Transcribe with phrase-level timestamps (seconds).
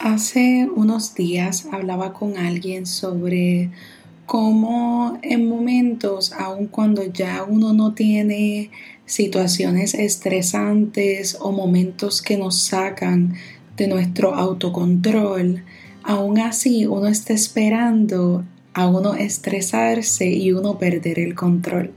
[0.00, 3.70] Hace unos días hablaba con alguien sobre
[4.24, 8.70] cómo en momentos, aun cuando ya uno no tiene
[9.04, 13.34] situaciones estresantes o momentos que nos sacan
[13.76, 15.64] de nuestro autocontrol,
[16.02, 21.92] aún así uno está esperando a uno estresarse y uno perder el control.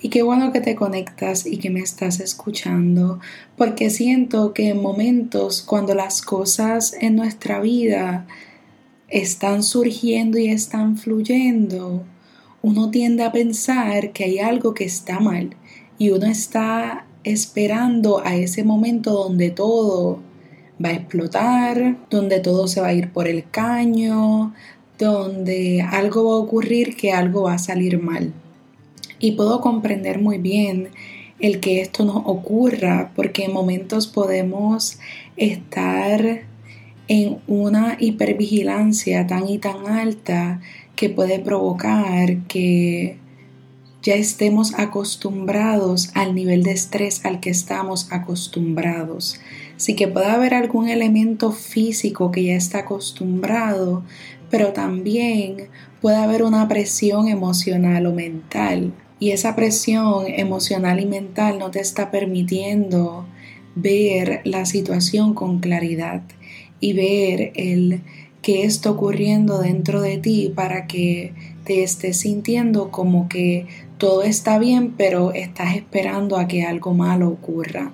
[0.00, 3.18] Y qué bueno que te conectas y que me estás escuchando,
[3.56, 8.26] porque siento que en momentos cuando las cosas en nuestra vida
[9.08, 12.04] están surgiendo y están fluyendo,
[12.62, 15.56] uno tiende a pensar que hay algo que está mal
[15.98, 20.20] y uno está esperando a ese momento donde todo
[20.82, 24.54] va a explotar, donde todo se va a ir por el caño,
[24.96, 28.32] donde algo va a ocurrir que algo va a salir mal.
[29.18, 30.90] Y puedo comprender muy bien
[31.38, 34.98] el que esto nos ocurra porque en momentos podemos
[35.36, 36.42] estar
[37.08, 40.60] en una hipervigilancia tan y tan alta
[40.94, 43.16] que puede provocar que
[44.02, 49.40] ya estemos acostumbrados al nivel de estrés al que estamos acostumbrados.
[49.76, 54.02] Sí que puede haber algún elemento físico que ya está acostumbrado,
[54.50, 55.68] pero también
[56.00, 58.92] puede haber una presión emocional o mental.
[59.20, 63.26] Y esa presión emocional y mental no te está permitiendo
[63.74, 66.22] ver la situación con claridad
[66.80, 68.02] y ver el
[68.42, 71.32] que está ocurriendo dentro de ti para que
[71.64, 73.66] te estés sintiendo como que
[73.98, 77.92] todo está bien, pero estás esperando a que algo malo ocurra.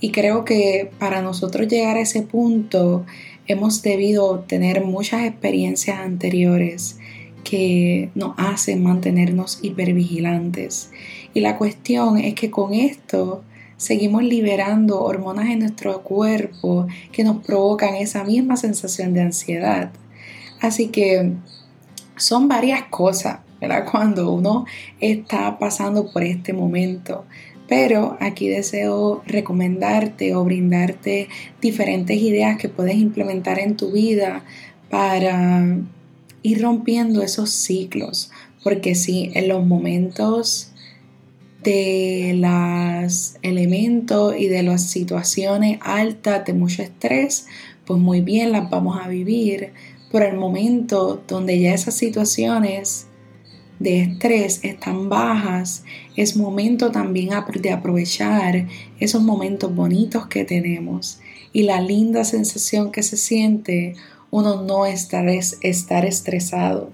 [0.00, 3.04] Y creo que para nosotros llegar a ese punto
[3.46, 6.98] hemos debido tener muchas experiencias anteriores
[7.44, 10.90] que nos hacen mantenernos hipervigilantes.
[11.34, 13.42] Y la cuestión es que con esto
[13.76, 19.92] seguimos liberando hormonas en nuestro cuerpo que nos provocan esa misma sensación de ansiedad.
[20.60, 21.32] Así que
[22.16, 23.38] son varias cosas.
[23.90, 24.66] Cuando uno
[25.00, 27.24] está pasando por este momento.
[27.68, 31.28] Pero aquí deseo recomendarte o brindarte
[31.60, 34.44] diferentes ideas que puedes implementar en tu vida
[34.90, 35.78] para
[36.42, 38.30] ir rompiendo esos ciclos.
[38.62, 40.72] Porque si en los momentos
[41.62, 47.46] de los elementos y de las situaciones altas de mucho estrés,
[47.84, 49.72] pues muy bien las vamos a vivir.
[50.10, 53.06] Por el momento donde ya esas situaciones
[53.78, 55.84] de estrés están bajas,
[56.16, 58.66] es momento también de aprovechar
[59.00, 61.20] esos momentos bonitos que tenemos
[61.52, 63.94] y la linda sensación que se siente
[64.32, 66.90] uno no estar, estar estresado.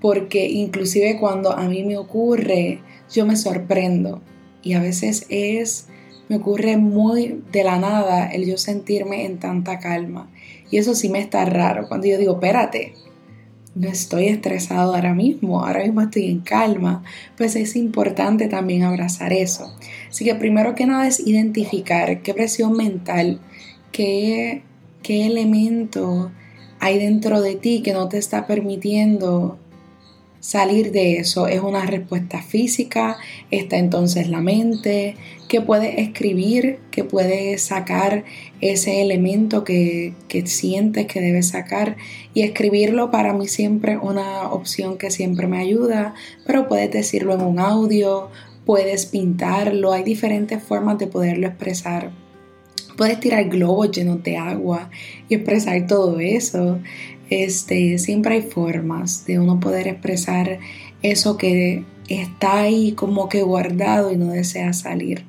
[0.00, 2.80] Porque inclusive cuando a mí me ocurre,
[3.12, 4.22] yo me sorprendo
[4.62, 5.88] y a veces es,
[6.28, 10.30] me ocurre muy de la nada el yo sentirme en tanta calma.
[10.70, 12.94] Y eso sí me está raro cuando yo digo, espérate,
[13.74, 17.02] no estoy estresado ahora mismo, ahora mismo estoy en calma,
[17.36, 19.76] pues es importante también abrazar eso.
[20.08, 23.40] Así que primero que nada es identificar qué presión mental,
[23.90, 24.62] qué,
[25.02, 26.30] qué elemento
[26.80, 29.58] hay dentro de ti que no te está permitiendo
[30.40, 31.46] salir de eso.
[31.46, 33.18] Es una respuesta física,
[33.50, 35.14] está entonces la mente,
[35.48, 38.24] que puede escribir, que puede sacar
[38.60, 41.96] ese elemento que, que sientes que debes sacar
[42.34, 46.14] y escribirlo para mí siempre una opción que siempre me ayuda,
[46.46, 48.30] pero puedes decirlo en un audio,
[48.64, 52.10] puedes pintarlo, hay diferentes formas de poderlo expresar.
[53.00, 54.90] Puedes tirar globos llenos de agua
[55.26, 56.80] y expresar todo eso.
[57.30, 60.58] Este, siempre hay formas de uno poder expresar
[61.00, 65.24] eso que está ahí como que guardado y no desea salir.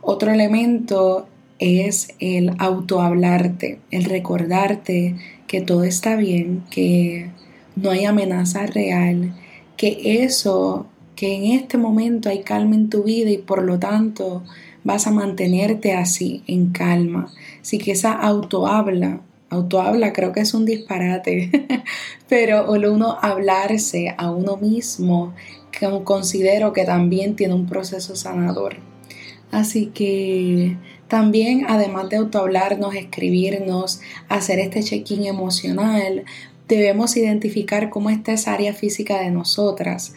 [0.00, 1.28] Otro elemento
[1.58, 7.28] es el autohablarte, el recordarte que todo está bien, que
[7.76, 9.34] no hay amenaza real,
[9.76, 10.86] que eso,
[11.22, 14.42] que en este momento hay calma en tu vida y por lo tanto
[14.82, 17.32] vas a mantenerte así, en calma.
[17.60, 21.84] Así que esa autohabla autohabla creo que es un disparate,
[22.28, 25.32] pero uno hablarse a uno mismo
[26.02, 28.78] considero que también tiene un proceso sanador.
[29.52, 30.76] Así que
[31.06, 36.24] también, además de autohablarnos, escribirnos, hacer este check-in emocional,
[36.66, 40.14] debemos identificar cómo está esa área física de nosotras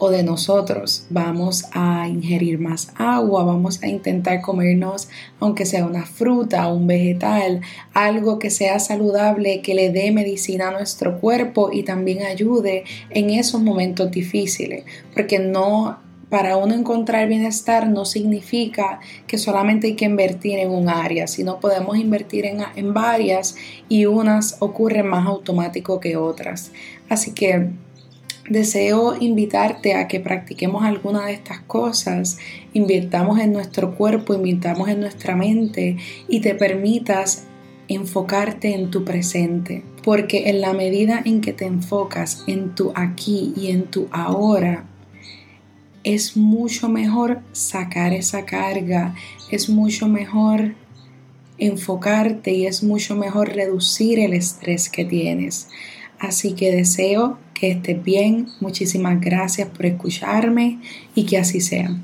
[0.00, 1.04] o de nosotros.
[1.10, 5.08] Vamos a ingerir más agua, vamos a intentar comernos,
[5.38, 7.60] aunque sea una fruta un vegetal,
[7.92, 13.30] algo que sea saludable, que le dé medicina a nuestro cuerpo y también ayude en
[13.30, 15.98] esos momentos difíciles, porque no
[16.30, 21.60] para uno encontrar bienestar no significa que solamente hay que invertir en un área, sino
[21.60, 23.56] podemos invertir en, en varias
[23.88, 26.70] y unas ocurren más automático que otras.
[27.08, 27.70] Así que
[28.48, 32.38] Deseo invitarte a que practiquemos alguna de estas cosas,
[32.72, 35.98] invirtamos en nuestro cuerpo, invirtamos en nuestra mente
[36.28, 37.44] y te permitas
[37.88, 43.52] enfocarte en tu presente, porque en la medida en que te enfocas en tu aquí
[43.56, 44.86] y en tu ahora,
[46.02, 49.14] es mucho mejor sacar esa carga,
[49.50, 50.74] es mucho mejor
[51.58, 55.68] enfocarte y es mucho mejor reducir el estrés que tienes.
[56.20, 60.78] Así que deseo que estés bien, muchísimas gracias por escucharme
[61.14, 61.96] y que así sea.